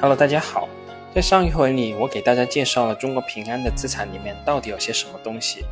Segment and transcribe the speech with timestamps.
[0.00, 0.66] Hello，大家好。
[1.14, 5.62] 在上一回里，我给大家介绍了中国平安的资产里面到底有些什么东西。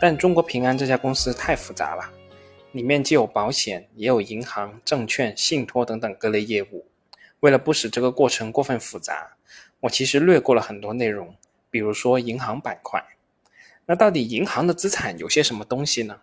[0.00, 2.10] 但中国平安这家公司太复杂了，
[2.72, 6.86] 里面既有保险，也有银行、证券、信托等等各类业务。
[7.40, 9.36] 为了不使这个过程过分复杂，
[9.80, 11.36] 我其实略过了很多内容，
[11.70, 13.04] 比如说银行板块。
[13.84, 16.22] 那到底银行的资产有些什么东西呢？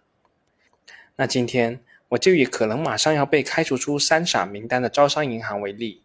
[1.18, 6.02] 那今天我就以可能马上要被开除出三傻名单的招商银行为例。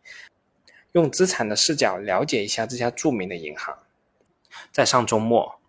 [0.93, 3.79] 用资产的视角了解一下这家著名的银行。
[4.73, 5.61] 在上周末，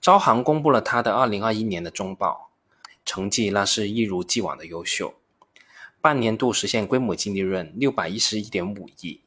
[0.00, 2.50] 招行公布了它的2021年的中报，
[3.04, 5.14] 成绩那是一如既往的优秀，
[6.00, 9.20] 半年度实现规模净利润611.5亿，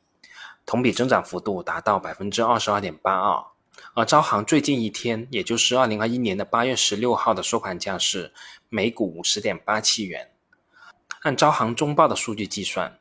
[0.66, 3.46] 同比增长幅度达到22.82%。
[3.93, 8.34] 而招行最近一天，也就是2021年的8月16号的收盘价是
[8.70, 10.32] 每股50.87元，
[11.21, 12.98] 按招行中报的数据计算。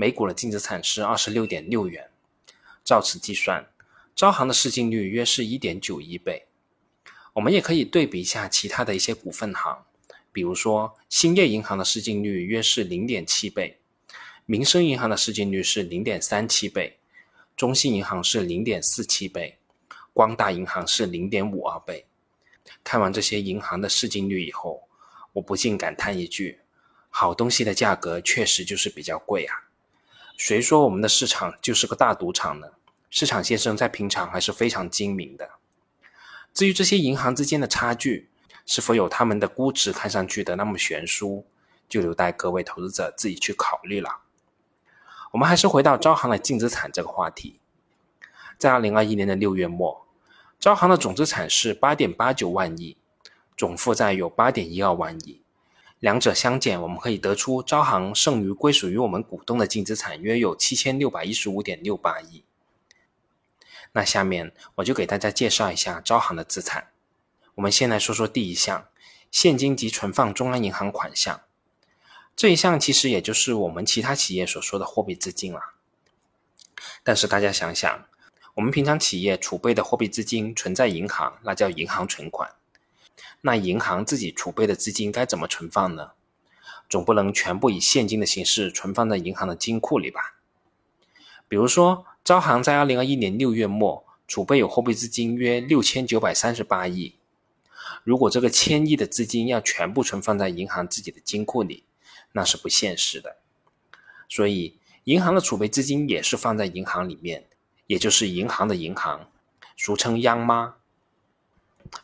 [0.00, 2.08] 每股的净资产是二十六点六元，
[2.82, 3.66] 照此计算，
[4.16, 6.46] 招行的市净率约是一点九一倍。
[7.34, 9.84] 我们也可以对比一下其他的一些股份行，
[10.32, 13.78] 比如说兴业银行的市净率约是零点七倍，
[14.46, 16.96] 民生银行的市净率是零点三七倍，
[17.54, 19.58] 中信银行是零点四七倍，
[20.14, 22.06] 光大银行是零点五二倍。
[22.82, 24.88] 看完这些银行的市净率以后，
[25.34, 26.60] 我不禁感叹一句：
[27.10, 29.66] 好东西的价格确实就是比较贵啊。
[30.40, 32.68] 谁说我们的市场就是个大赌场呢？
[33.10, 35.50] 市场先生在平常还是非常精明的。
[36.54, 38.30] 至于这些银行之间的差距
[38.64, 41.44] 是否有他们的估值看上去的那么悬殊，
[41.90, 44.20] 就留待各位投资者自己去考虑了。
[45.32, 47.60] 我们还是回到招行的净资产这个话题。
[48.56, 50.06] 在二零二一年的六月末，
[50.58, 52.96] 招行的总资产是八点八九万亿，
[53.58, 55.39] 总负债有八点一二万亿。
[56.00, 62.42] 两者相减，我们可以得出招行剩余归属于我们股东的净资产约有七千六百一十五点六八亿。
[63.92, 66.88] 那下面我就给大家介绍一下招行的资产。
[67.56, 68.88] 我们先来说说第一项，
[69.30, 71.42] 现金及存放中央银行款项。
[72.34, 75.60] 这一项其实也就是我们其他企业所说的货币资金了。
[77.04, 78.06] 但是大家想想，
[78.54, 82.50] 我们平常企业储备的货币资金存在银行，那叫银行存款。
[83.42, 86.12] 那银行自己储备的资金该怎么存放呢？
[86.88, 90.36] 总不能全部以现金的形式存放在银行的金库里吧？
[91.48, 97.14] 比如说，招行在二零二一年六月末储备有货币资金约六千九百三十八亿。
[98.04, 101.84] 如果这个千亿的资金要全部存放在银行自己的金库里，
[102.32, 103.36] 那是不现实的。
[104.28, 107.46] 所以，银行的储备资金也是放在银行里面，
[107.86, 109.28] 也就是银行的银行，
[109.76, 110.76] 俗称央妈。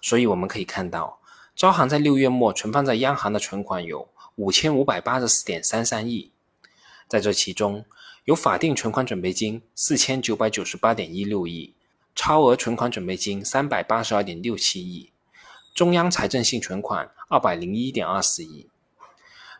[0.00, 1.20] 所以我们可以看到，
[1.56, 6.30] 招行在六月末存放在央行的存款有五千五百八十四点三三亿，
[7.08, 7.86] 在这其中，
[8.26, 11.72] 有法定存款准备金四千九百九十八点一六亿，
[12.14, 15.10] 超额存款准备金三百八十二点六七亿，
[15.74, 18.68] 中央财政性存款二百零一点二四亿。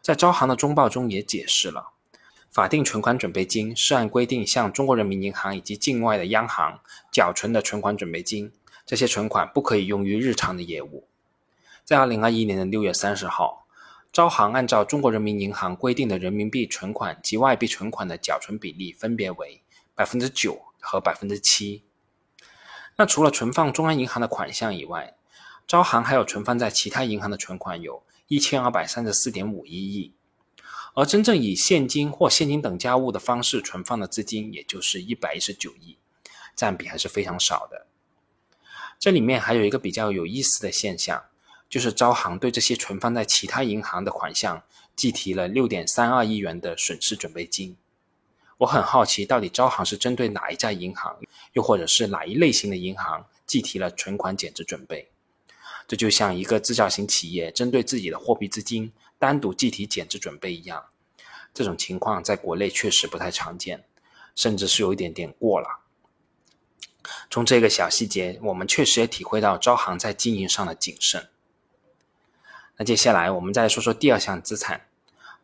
[0.02, 1.92] 在招行的中报中也解释了，
[2.50, 6.78] 法定存款准备金是按规定向中国人民银行以及境外的央行
[7.10, 8.52] 缴存的存款准备金。
[8.84, 11.08] 这些存款不可以用于日常的业务。
[11.86, 13.64] 在二零二一年的六月三十号，
[14.12, 19.62] 招行按照中国人民银行规定的人民币存款及外币存款的缴存比例分别为
[19.94, 21.84] 百分之九和百分之七。
[22.96, 25.14] 那除了存放中央银行的款项以外，
[25.64, 30.12] 招行还有存放在其他银行的存款有一千二百三十四点五一亿，
[30.94, 35.96] 而真正以现金或现金等价物的方式存放的资金，也就是一百一十九亿，
[36.56, 37.86] 占比还是非常少的。
[38.98, 41.26] 这里面还有一个比较有意思的现象，
[41.68, 44.62] 就是招行对这些存放在其他银行的款项
[44.94, 47.76] 计提了六点三二亿元的损失准备金。
[48.58, 51.18] 我很好奇，到底招行是针对哪一家银行，
[51.52, 55.10] 又或者是哪一类型的银行计提了存款减值准备？
[55.86, 60.86] 这就像一个制造型企业针对自己的货币资金单独计提减值准备一样，
[61.52, 63.84] 这种情况在国内确实不太常见，
[64.34, 65.82] 甚至是有一点点过了。
[67.30, 71.28] 从这个小细节，我们确实也体会到招行在经营上的谨慎。
[72.76, 74.86] 那接下来我们再说说第二项资产：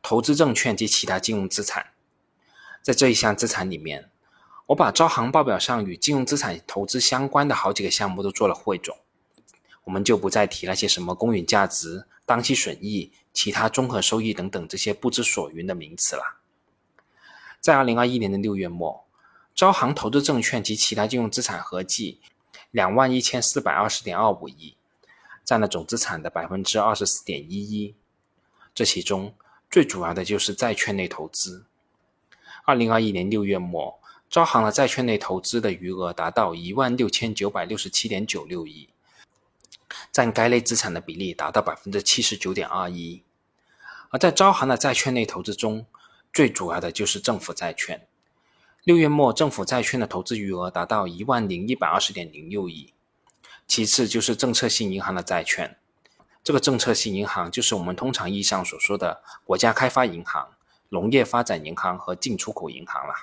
[0.03, 1.87] 投资证券及其他金融资产。
[2.83, 4.11] 在这一项资产里面，
[4.67, 8.97] 我把招行报表上与金融资产投资相关的好几个项目都做了汇总，
[9.85, 16.41] 我们就不再提那些什么公允价值、当期损益、其他综合收益等等这些不知所云的名词了。
[17.61, 19.05] 在二零二一年的六月末。
[19.55, 22.23] 招行投资证券及其他金融资产合计
[22.71, 24.75] 两万一千四百二十点二五亿，
[25.45, 27.95] 占了总资产的百分之二十四点一一。
[28.75, 29.35] 这其中
[29.71, 31.65] 最主要的就是债券类投资。
[32.65, 33.99] 二零二一年六月末，
[34.31, 38.89] 招行的债券类投资的余额达到一万六千九百六十七点九六亿，
[40.11, 43.23] 占该类资产的比例达到百分之七十九点二一。
[44.11, 45.87] 而在招行的债券类投资中，
[46.33, 48.07] 最主要的就是政府债券。
[48.85, 52.93] 六月末，政府债券的投资余额达到一万零一百二十点零六亿。
[53.75, 55.79] 其次就是政策性银行的债券，
[56.45, 60.51] 这个政策性银行就是我们通常意义上所说的国家开发银行、
[60.91, 63.15] 农业发展银行和进出口银行了。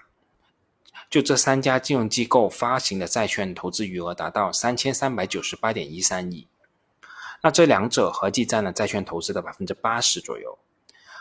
[1.07, 6.47] 就这三家金融机构发行的债券投资余额达到三千三百九十八点一三亿，
[7.43, 10.57] 那这两者合计占了债券投资的百分之八十左右。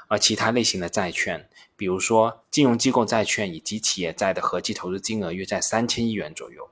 [0.06, 1.46] 而其他类型的债券，
[1.76, 6.70] 比如说金融机构债券以及企业债的合计投资金额约在三千亿元左右。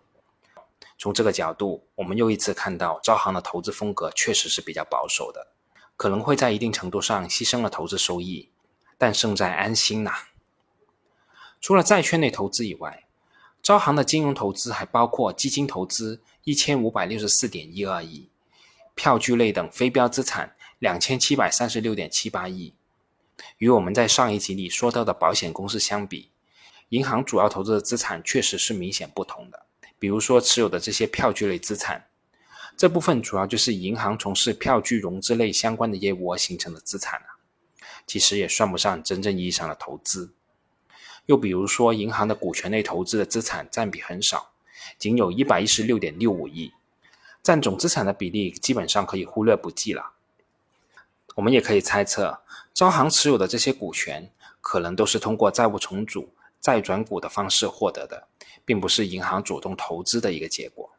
[0.98, 5.48] 从这个角度，我们又一次看到招行的投资风格确实是比较保守的，
[5.96, 8.50] 可能会在一定程度上牺牲了投资收益，
[8.96, 10.12] 但胜在安心呐。
[11.60, 13.04] 除了债券类投资以外，
[13.62, 18.30] 招行的金融投资还包括基金投资一千五百六十四点一二亿，
[18.94, 22.74] 票据类等非标资产两千七百三十六点七八亿。
[23.58, 26.30] 与我们在上一集里说到的保险公司相比，
[26.88, 29.65] 银行主要投资的资产确实是明显不同的。
[29.98, 32.06] 比如说持有的这些票据类资产，
[32.76, 37.40] 这部分主要就是银行从事票据融资类相关的业务而形成的资产啊，
[38.06, 40.32] 其实也算不上真正意义上的投资。
[41.24, 44.52] 又比如说银行的股权类投资的资产占比很少，
[44.98, 46.72] 仅有一百一十六点六五亿，
[47.42, 50.12] 占总资产的比例基本上可以忽略不计了。
[51.34, 52.42] 我们也可以猜测，
[52.72, 56.32] 招行持有的这些股权，可能都是通过债务重组、
[56.66, 58.26] 债转股的方式获得的。
[58.66, 60.90] 并不是银行主动投资的一个结果。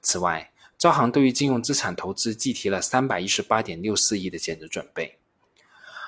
[0.00, 5.18] 此外，招行对于金融资产投资计提了三百一十八点六四亿的减值准备。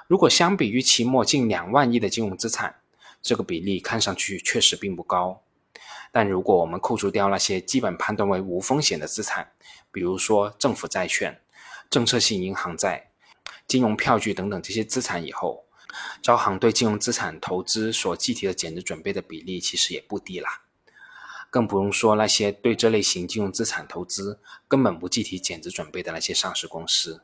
[0.06, 2.80] 如果相比于期末近两万亿的金融资产，
[3.20, 5.42] 这个比例看上去确实并不高。
[6.10, 9.52] 但如果我们扣除掉那些基本判断为无风险的资产，
[9.92, 11.38] 比如说政府债券、
[11.90, 13.10] 政策性银行债、
[13.66, 15.65] 金融票据等等这些资产以后，
[16.20, 20.62] 招行对金融资产投资所计提的减值准备的比例其实也不低啦，
[21.50, 27.22] 更不用说那些对这类型金融资产投资根本不计提减值准备的那些上市公司。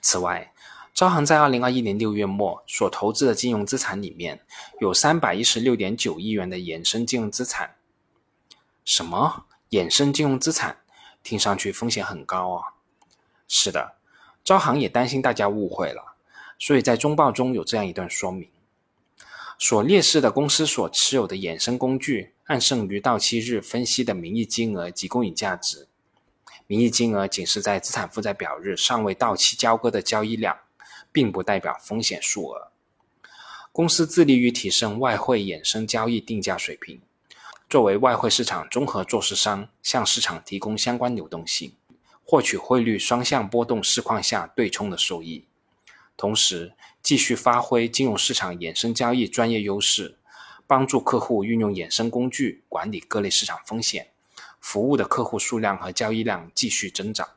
[0.00, 0.52] 此外，
[0.92, 4.44] 招行在二零二一年六月末所投资的金融资产里面
[4.80, 7.76] 有三百一十六点九亿元的衍生金融资产。
[8.84, 10.78] 什么衍生金融资产？
[11.22, 12.74] 听上去风险很高啊！
[13.46, 13.94] 是的，
[14.42, 16.11] 招行也担心大家误会了。
[16.62, 18.48] 所以在中报中有这样一段说明：
[19.58, 25.88] 所列示的公司所持有的衍生工具，按剩余到期日分析的名义金额及公允价值。
[26.68, 30.56] 名义金额仅是在资产负债表日尚未到期交割的交易量，
[31.10, 32.70] 并不代表风险数额。
[33.72, 37.00] 公司致力于提升外汇衍生交易定价水平，
[37.68, 41.74] 作为外汇市场综合做市商，向市场提供相关流动性，
[42.24, 45.44] 获取汇率双向波动市况下对冲的收益。
[46.22, 46.72] 同时，
[47.02, 50.18] 继续发挥金融市场衍生交易专业优势，
[50.68, 54.12] 帮助客户运用衍生工具管理各类市场风险，
[54.60, 57.28] 服务的客户数量和交易量继续增长。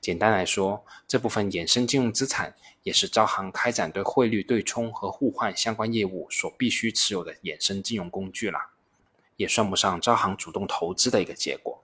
[0.00, 8.58] 简单来说，这部分衍生金融资产也是招行开展对汇率对冲和互换相关业务所必须持有的衍生金融工具了，
[9.36, 11.80] 也算不上招行主动投资的一个结果。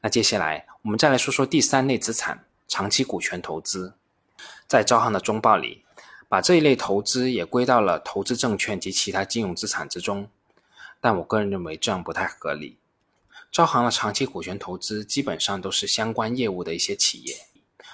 [0.00, 3.94] 那接下来我们再来说说第三类资产——长期股权投资。
[4.66, 5.84] 在招行的中报里，
[6.28, 10.28] 把这一类投资也归到了投资证券及其他金融资产之中，
[11.00, 12.78] 但我个人认为这样不太合理。
[13.52, 17.36] 招行的长期股权投资基本上都是相关业务的一些企业，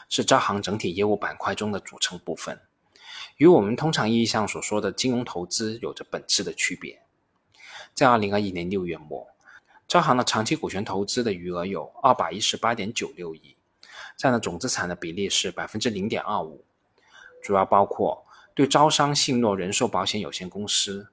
[0.08, 2.58] 是招行整体业务板块中的组成部分，
[3.36, 7.02] 与我们通常意义上所说的金融投资有着本质的区别。
[7.94, 9.28] 在二零二一年六月末，
[9.86, 13.54] 招行的长期股权投资的余额有二百一十八点九六亿。
[14.16, 16.64] 占的总资产的比例是百分之零点二五，
[17.42, 21.08] 主要包括对招商信诺人寿保险有限公司、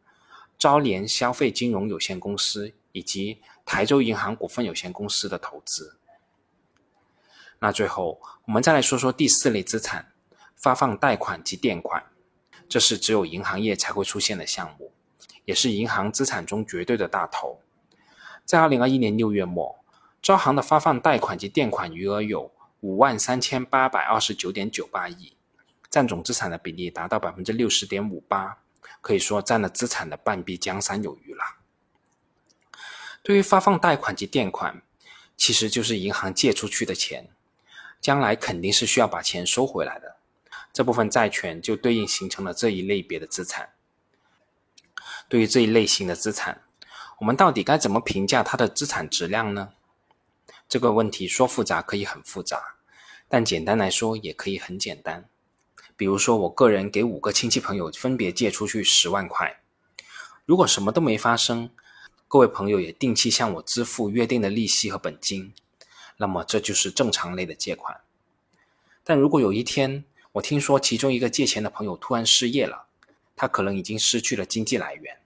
[0.57, 5.97] 招联消费金融有限公司以及台州银行股份有限公司的投资。
[7.59, 10.13] 那最后，我们再来说说第四类资产——
[10.55, 12.03] 发放贷款及垫款，
[12.67, 14.93] 这是只有银行业才会出现的项目，
[15.45, 17.59] 也是银行资产中绝对的大头。
[18.45, 19.83] 在二零二一年六月末，
[20.21, 22.51] 招行的发放贷款及垫款余额有。
[22.81, 25.33] 五万三千八百二十九点九八亿，
[25.89, 28.57] 占总资产的比例达到百分之六十点五八，
[29.01, 31.43] 可以说占了资产的半壁江山有余了。
[33.21, 34.81] 对于发放贷款及垫款，
[35.35, 37.27] 其实就是银行借出去的钱，
[37.99, 40.15] 将来肯定是需要把钱收回来的。
[40.71, 43.69] 这部分债权就对应形成了这一类别的资产。
[45.27, 46.61] 对于这一类型的资产，
[47.19, 49.73] 我们到底该怎么评价它的资产质量呢？
[50.69, 52.75] 这个问题说复杂可以很复杂，
[53.27, 55.27] 但简单来说也可以很简单。
[55.97, 59.61] 比如说，我个人给五个亲戚朋友分别借出去十万块，
[60.45, 61.71] 如果什么都没发生，
[62.27, 65.51] 各位朋友也定期向我支付约定的利息和本金，
[66.17, 67.99] 那么这就是正常类的借款。
[69.03, 72.85] 但如果有一天我听说其中一个借钱的朋友突然失业了，
[73.35, 75.17] 他可能已经失去了经济来源，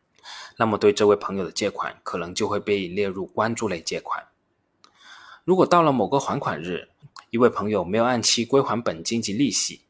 [0.56, 4.26] 那么对这位朋友的借款可能就会被列入关注类借款。
[5.46, 6.88] 如果到了某个还款日，
[7.30, 9.82] 一位朋友没有按期归还本金及利息，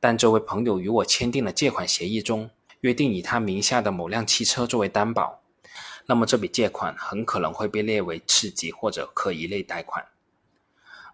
[0.00, 2.48] 但这位朋友与我签订了借款协议中
[2.80, 5.42] 约定以他名下的某辆汽车作为担保，
[6.06, 10.06] 那么这笔借款很可能会被列为次级或者可疑类贷款。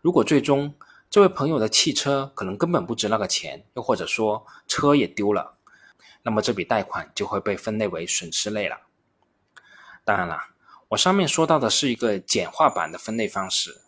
[0.03, 0.73] 如果最终
[1.11, 5.57] 这位朋友的汽车可能根本不值那个钱，又或者说车也丢了，
[6.23, 8.83] 那么这笔贷款就会被分类为损失类了。
[10.05, 10.39] 当然了。
[10.89, 13.83] 我上面说到的是一个简化版的分类方式，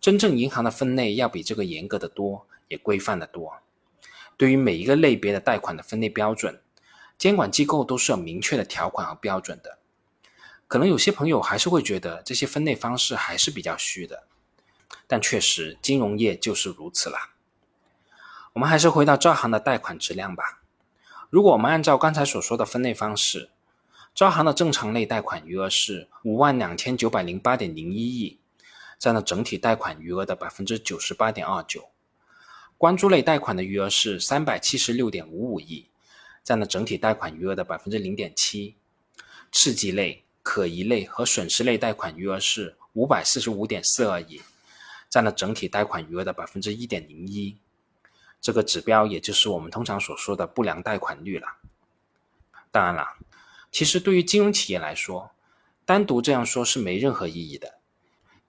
[0.00, 3.58] 真正银行的分类要比这个严格的多，也规范的多。
[4.36, 6.60] 对于每一个类别的贷款的分类标准，
[7.16, 9.78] 监管机构都是有明确的条款和标准的。
[10.66, 14.24] 可能有些朋友还是会觉得这些分类方式还是比较虚的，
[15.06, 17.34] 但确实金融业就是如此啦。
[18.54, 20.62] 我们还是回到招行的贷款质量吧。
[21.30, 23.50] 如果我们按照刚才所说的分类方式，
[24.14, 28.38] 招行的正常类贷款余额是五万两千九百零八点零一亿，
[28.98, 31.88] 占了整体贷款余额的百分之九十八点二九。
[32.76, 35.86] 关注类贷款的余额是三百七十六点五五亿，
[36.44, 38.76] 占了整体贷款余额的百分之零点七。
[39.50, 44.42] 次级类、可疑类和损失类贷款余额是五百四十五点四二亿，
[45.08, 47.56] 占了整体贷款余额的百分之一点零一。
[48.42, 51.46] 这个指标也就是我们通常所说的不良贷款率了。
[52.70, 53.06] 当然了。
[53.72, 55.30] 其实，对于金融企业来说，
[55.86, 57.78] 单独这样说是没任何意义的。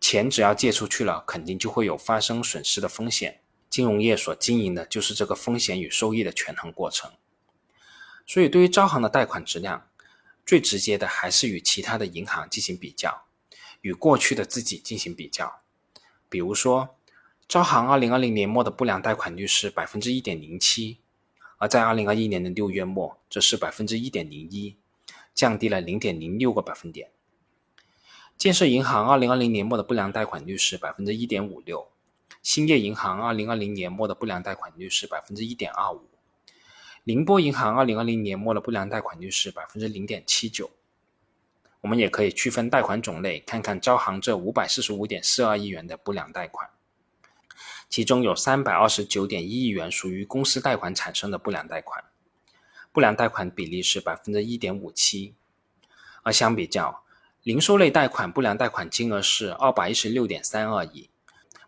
[0.02, 3.40] 钱只要借出去了，肯定就会有发生损失的风险。
[3.70, 7.10] 金融业所经营的就是这个风险与收益的权衡过程。
[8.28, 9.88] 所以，对于招行的贷款质量，
[10.46, 13.24] 最直接的还是与其他的银行进行比较，
[13.80, 15.62] 与过去的自己进行比较。
[16.28, 16.98] 比如说，
[17.48, 20.98] 招行二零二零年末的不良贷款率是百分之一点零七，
[21.58, 24.76] 而在二零二一年的六月末，则是百分之一点零一。
[25.34, 27.12] 降低了零点零六个百分点。
[28.38, 31.88] 建设银行二零二零年末的不良贷款率是百分之一点五六，
[32.42, 36.10] 兴业银行二零二零年末的不良贷款率是百分之一点二五，
[37.04, 40.72] 宁波银行二零二零年末的不良贷款率是百分之零点七九。
[41.82, 46.70] 我们也可以区分贷款种类，看看招行这五百四十五点四二亿元的不良贷款，
[47.90, 52.04] 其中有三百二十九点一亿元属于公司贷款产生的不良贷款。
[52.94, 55.34] 不良贷款比例是百分之一点五七，
[56.22, 57.04] 而相比较，
[57.42, 61.10] 零售类贷款不良贷款金额是二百一十六点三二亿，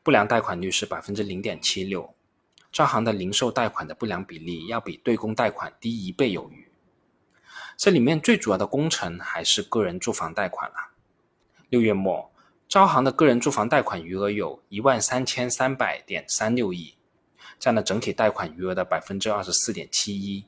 [0.03, 2.13] 不良贷款率是百分之零点七六。
[2.71, 6.67] 招行的零售贷款的不良比例要比对公贷款低一倍有余。
[7.75, 10.91] 这里面最主要的工程还是个人住房贷款了。
[11.69, 12.31] 六月末，
[12.67, 16.93] 招行的个人住房贷款余额有一万三千三百点三六亿，
[17.57, 20.45] 占了整体贷款余额的百分之二十四点七一。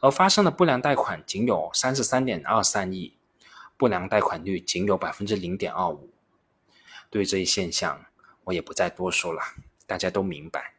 [0.00, 3.14] 而发生的不良贷款仅有三十三点二三亿，
[3.76, 6.10] 不良贷款率仅有百分之零点二五。
[7.10, 8.06] 对这一现象，
[8.44, 9.42] 我也不再多说了，
[9.86, 10.74] 大家都明白。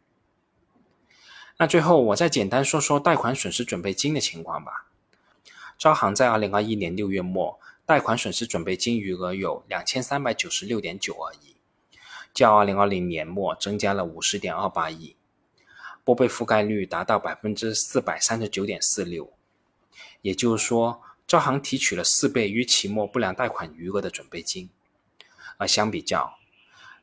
[1.58, 4.88] 那最后，我再简单说说贷款损失准备金的情况吧。
[5.78, 11.56] 招行在二零二一年六月末，贷款损失准备金余额有两千三百九十六点九二亿，
[12.34, 15.16] 较二零二零年末增加了五十点二八亿。
[16.03, 19.31] 拨备覆盖率达到百分之四百三十九点四六，
[20.22, 24.70] 也就是说，招行提取了四倍于期末不良贷款余额的准备金。
[25.58, 26.38] 而相比较，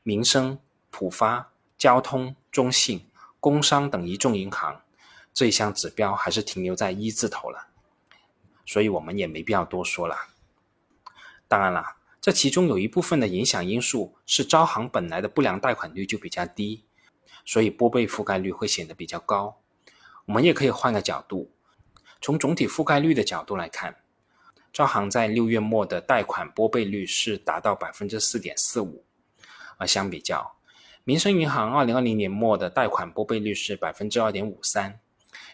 [0.02, 0.58] 民生、
[0.90, 3.06] 浦发、交通、中信、
[3.38, 4.82] 工商等一众银行，
[5.32, 7.68] 这一项指标还是停留在一字头了。
[8.66, 10.16] 所以我们也没必要多说了。
[11.46, 16.84] 当然了，这其中有一部分的影响因素是招行本来的不良贷款率就比较低。
[17.44, 19.60] 所以拨备覆盖率会显得比较高。
[20.26, 21.50] 我们也可以换个角度，
[22.20, 23.96] 从总体覆盖率的角度来看，
[24.72, 29.04] 招行在六月末的贷款拨备率是达到百分之四点四五，
[29.78, 30.56] 而相比较，
[31.04, 35.00] 民生银行二零二零年末的贷款拨备率是百分之二点五三，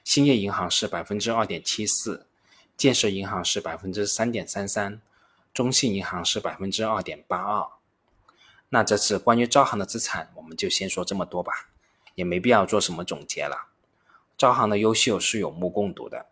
[0.03, 2.27] 兴业银行是百分之二点七四，
[2.77, 5.01] 建设银行是百分之三点三三，
[5.53, 7.69] 中信银行是百分之二点八二。
[8.69, 11.71] 那这次关于招行的资产，我们就先说这么多吧。
[12.15, 13.67] 也没必要做什么总结了。
[14.39, 16.27] 招行的优秀是有目共睹的，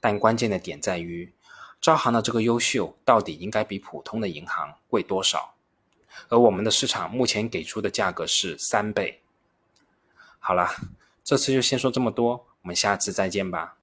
[0.00, 1.32] 但关键的点在于，
[1.80, 5.54] 招行的这个优秀到底应该比普通的银行贵多少？
[6.28, 9.22] 而我们的市场目前给出的价格是三倍。
[10.40, 10.68] 好了，
[11.22, 13.76] 这次就先说这么多，我们下次再见吧。